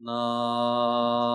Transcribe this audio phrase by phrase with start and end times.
[0.00, 1.27] 那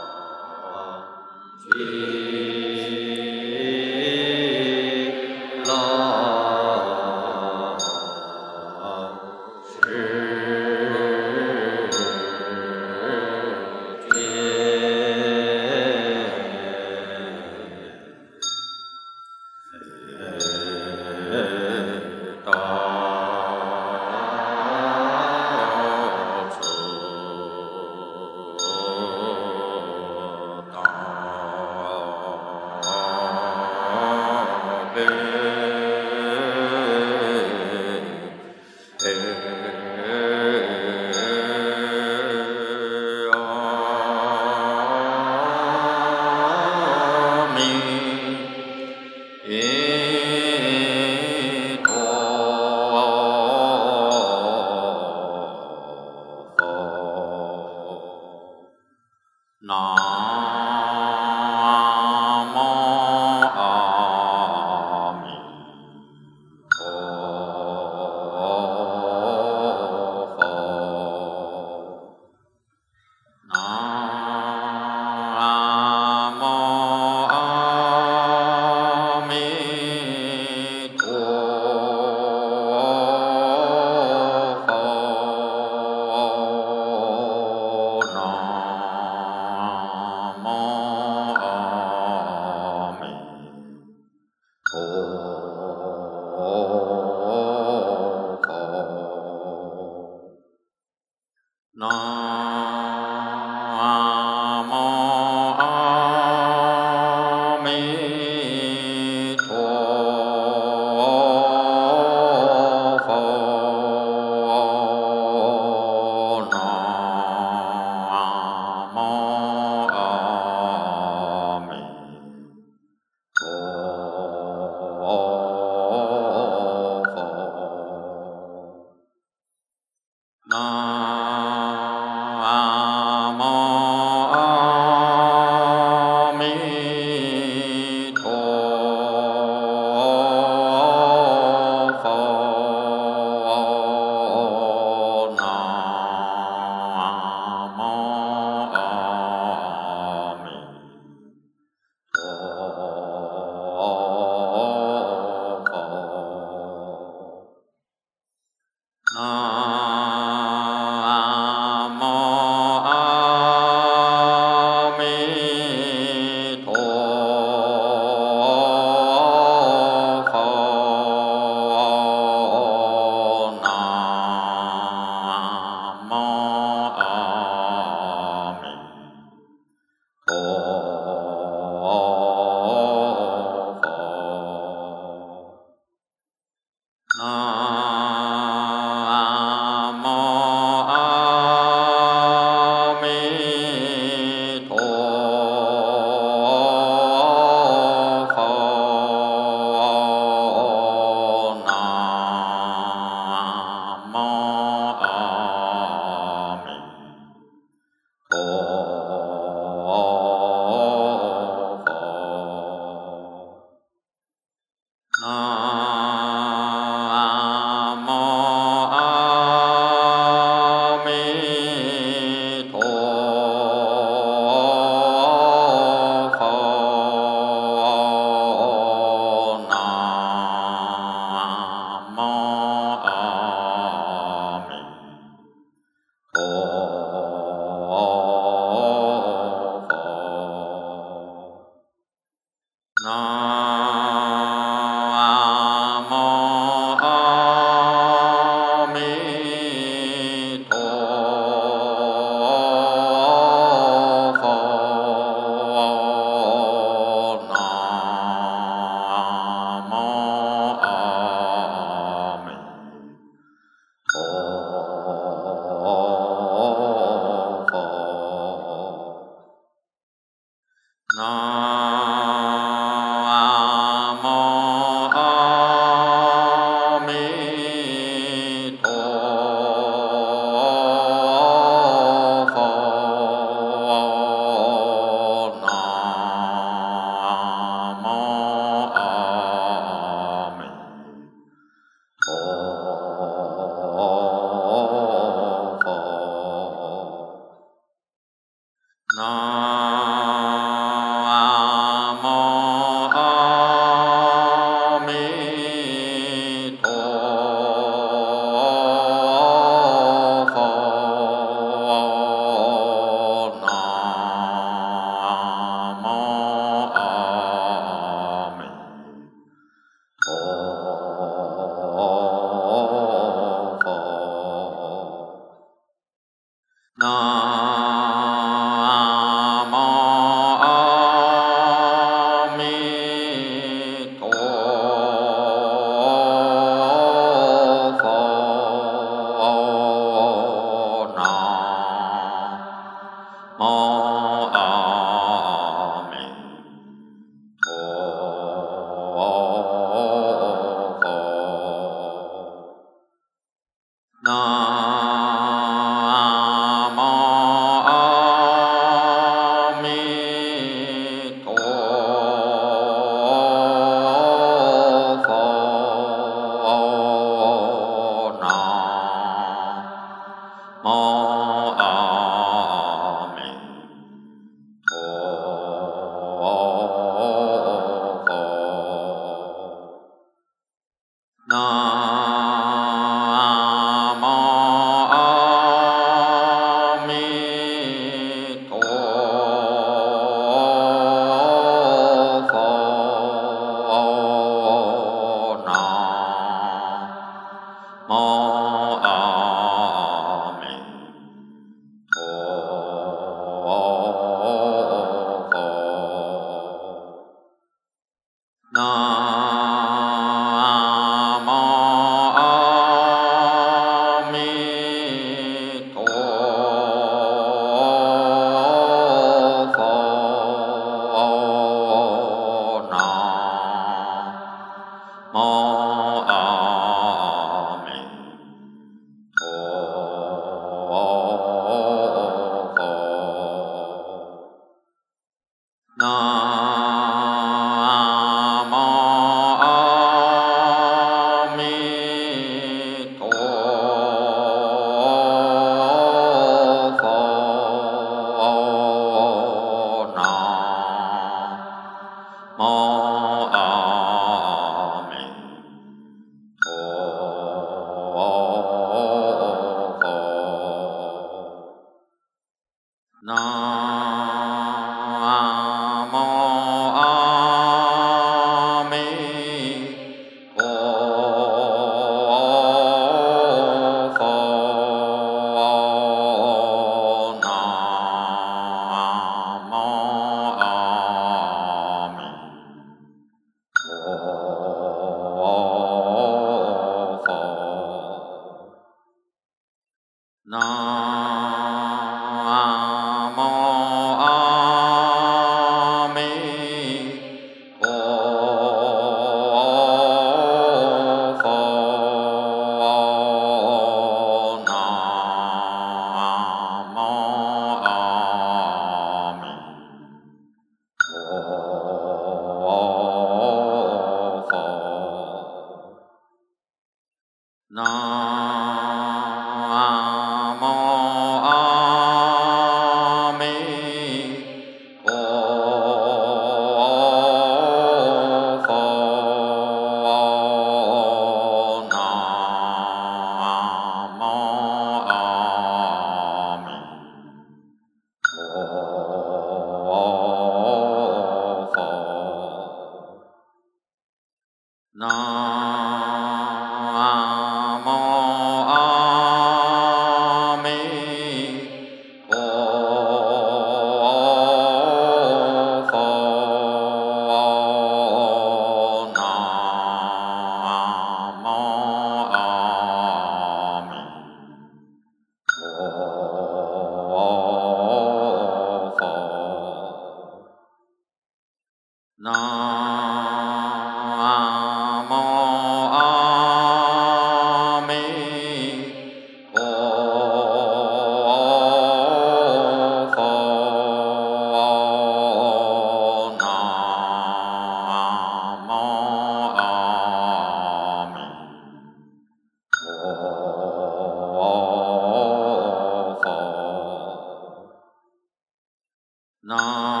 [599.51, 600.00] 啊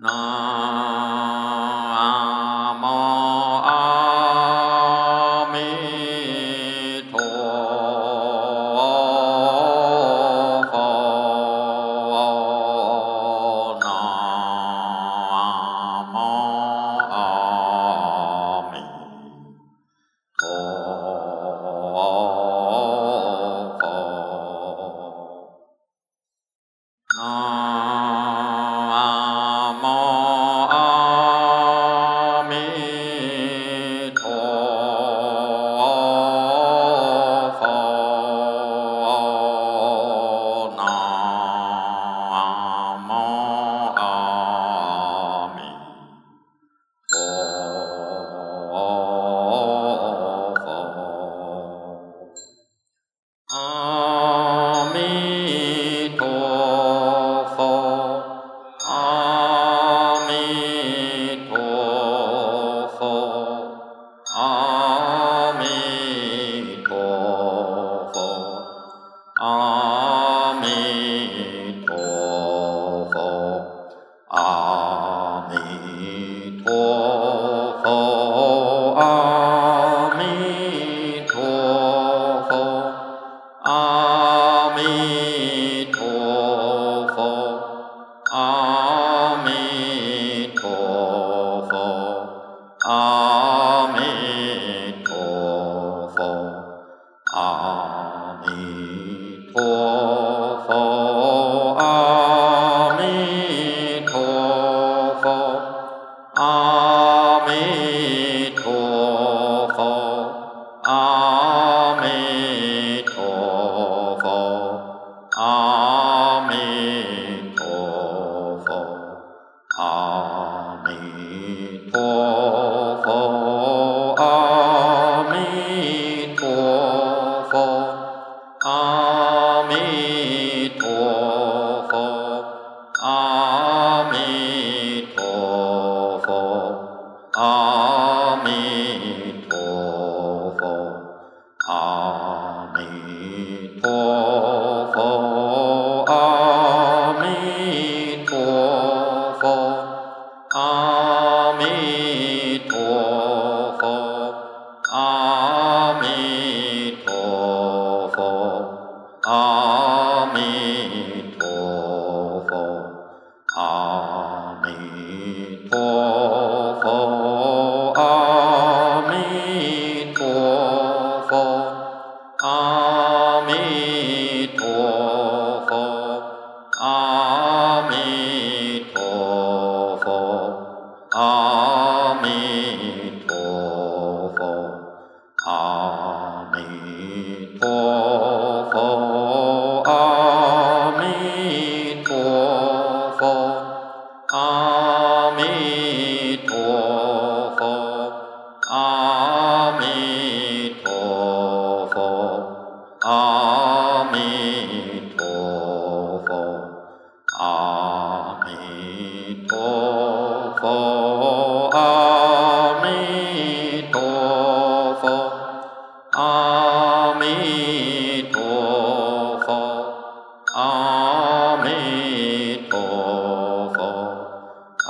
[0.00, 0.67] Na.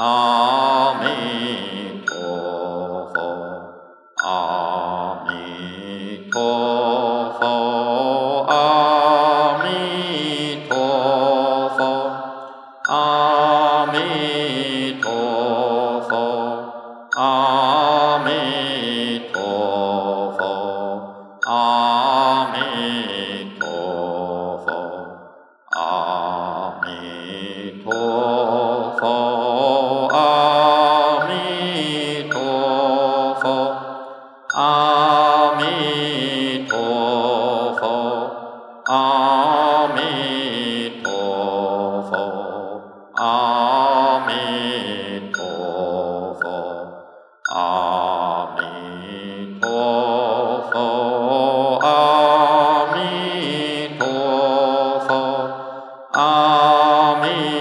[0.00, 0.67] 아.
[56.18, 57.57] Amen.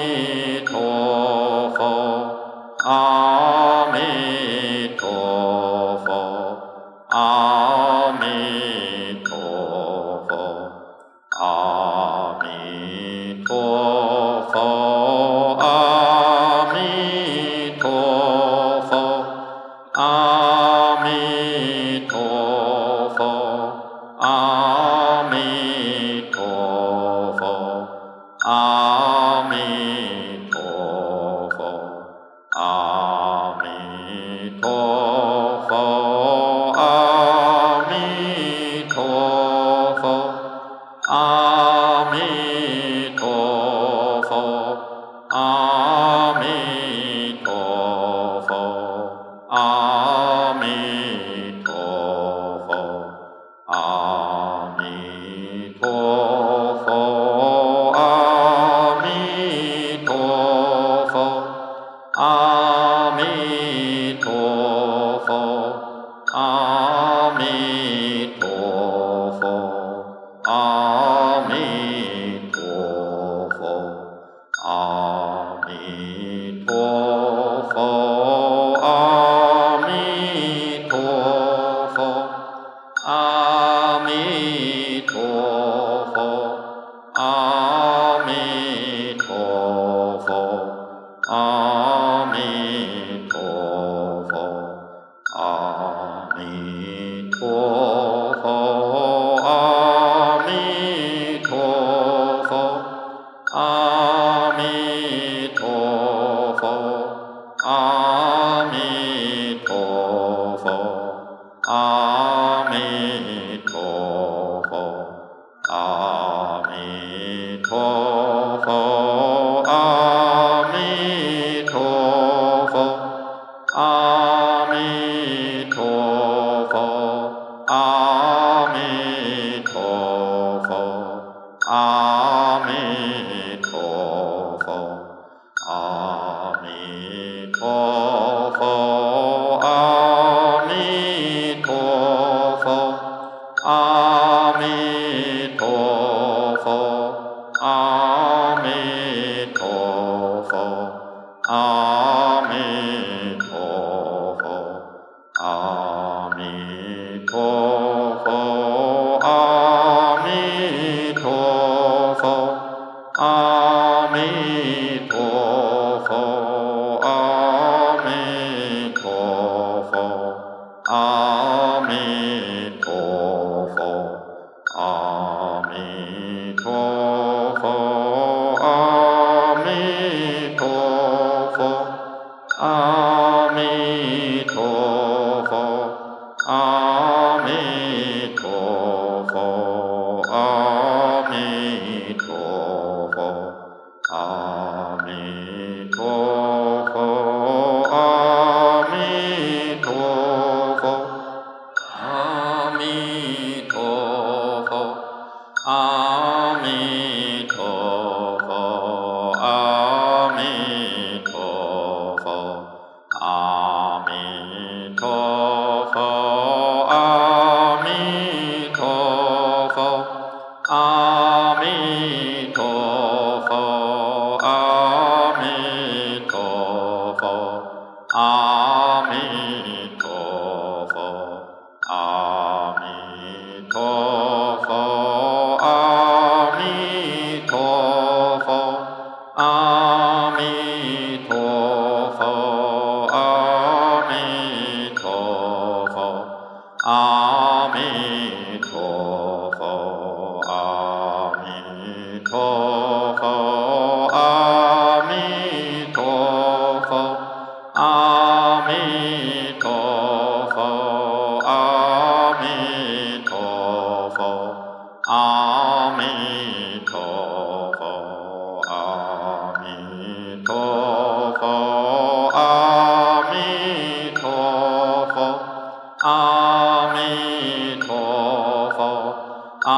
[111.67, 112.16] 啊。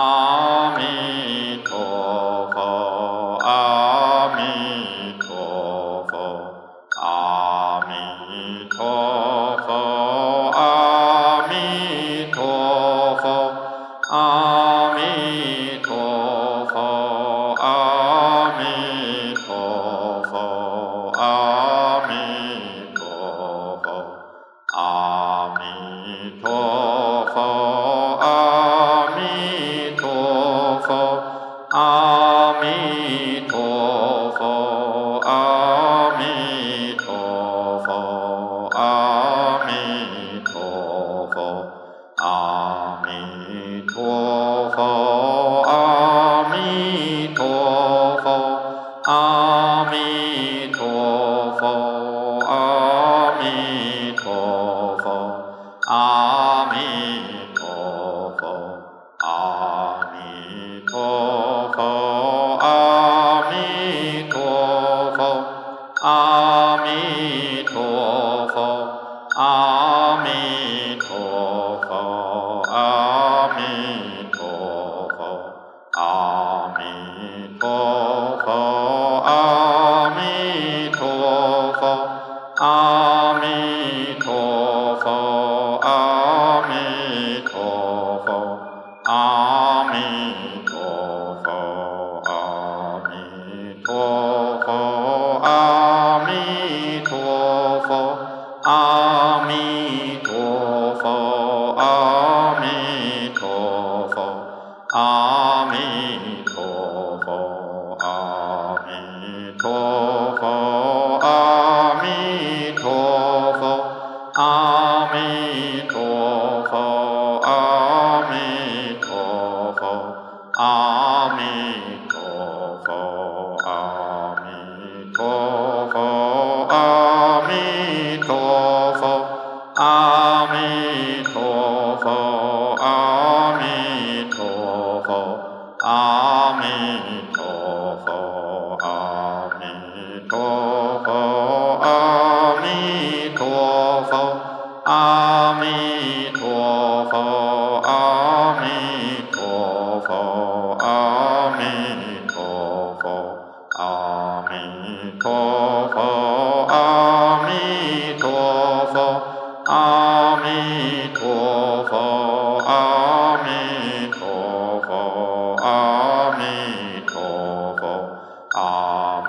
[0.09, 0.48] 阿
[56.71, 57.38] 弥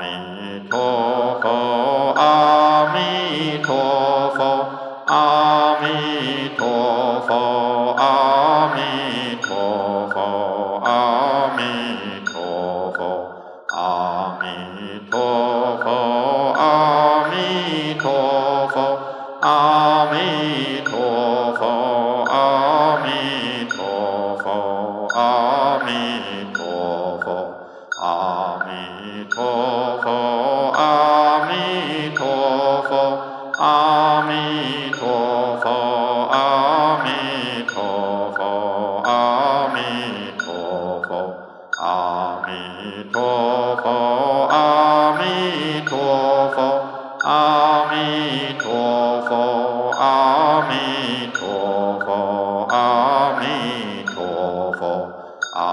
[0.00, 0.89] 南无陀。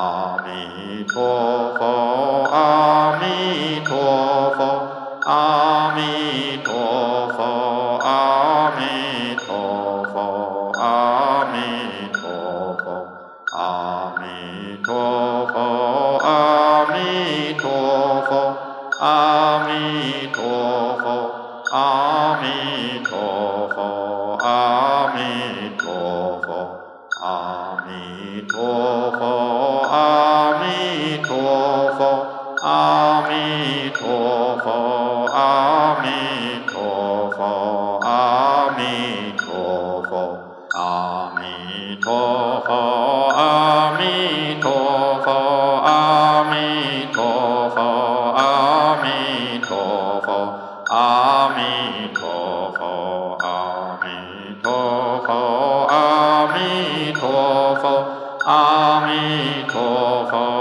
[0.07, 4.26] 阿弥陀佛，阿弥陀佛。
[58.47, 60.56] 阿弥陀佛。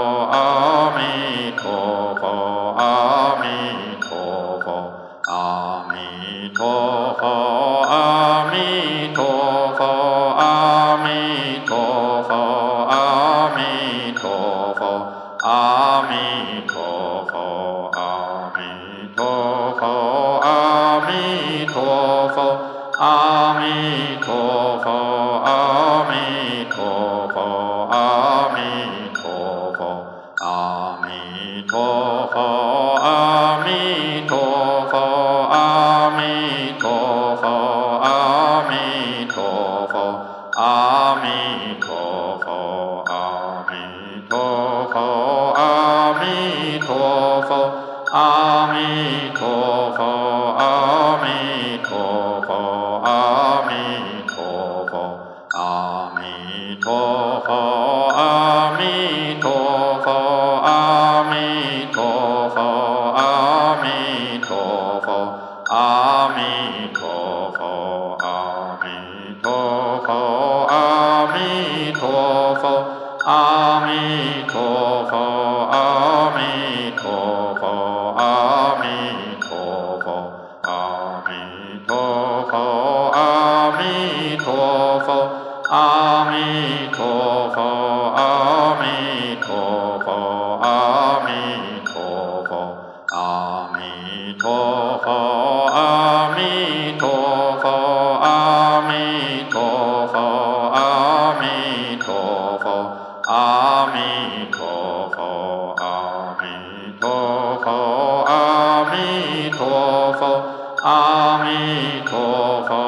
[108.97, 110.43] 阿弥陀佛，
[110.81, 112.86] 阿弥陀佛。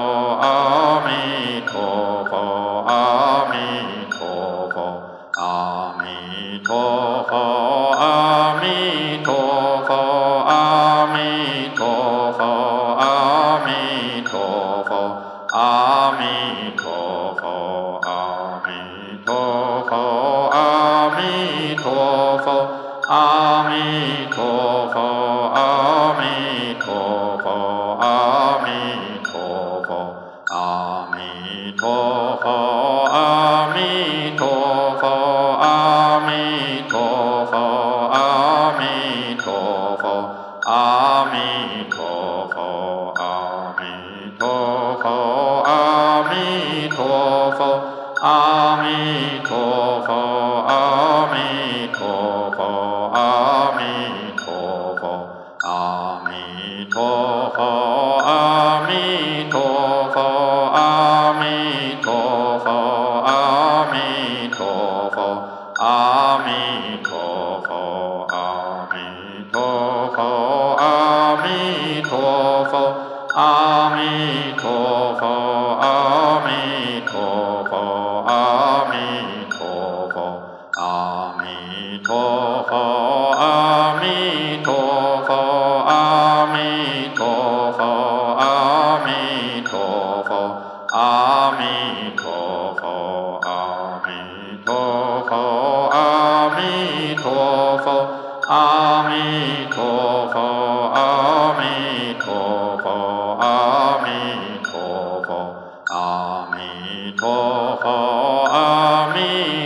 [107.91, 109.58] Oh, amen.